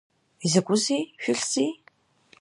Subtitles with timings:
[0.45, 1.71] Изакәызеи, ишәыхьзеи?